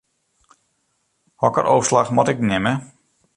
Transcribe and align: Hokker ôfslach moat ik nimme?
Hokker 1.43 1.69
ôfslach 1.75 2.11
moat 2.15 2.31
ik 2.33 2.39
nimme? 2.49 2.73